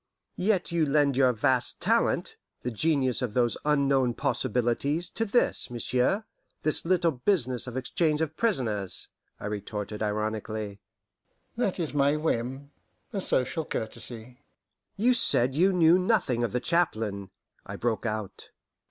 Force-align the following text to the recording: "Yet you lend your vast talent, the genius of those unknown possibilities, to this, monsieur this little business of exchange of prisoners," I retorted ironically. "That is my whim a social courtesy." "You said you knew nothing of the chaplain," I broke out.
"Yet 0.37 0.71
you 0.71 0.83
lend 0.83 1.15
your 1.15 1.31
vast 1.31 1.79
talent, 1.79 2.35
the 2.63 2.71
genius 2.71 3.21
of 3.21 3.35
those 3.35 3.55
unknown 3.63 4.15
possibilities, 4.15 5.11
to 5.11 5.25
this, 5.25 5.69
monsieur 5.69 6.25
this 6.63 6.85
little 6.85 7.11
business 7.11 7.67
of 7.67 7.77
exchange 7.77 8.19
of 8.19 8.35
prisoners," 8.35 9.09
I 9.39 9.45
retorted 9.45 10.01
ironically. 10.01 10.79
"That 11.55 11.79
is 11.79 11.93
my 11.93 12.15
whim 12.15 12.71
a 13.13 13.21
social 13.21 13.63
courtesy." 13.63 14.39
"You 14.97 15.13
said 15.13 15.53
you 15.53 15.71
knew 15.71 15.99
nothing 15.99 16.43
of 16.43 16.51
the 16.51 16.59
chaplain," 16.59 17.29
I 17.67 17.75
broke 17.75 18.07
out. 18.07 18.49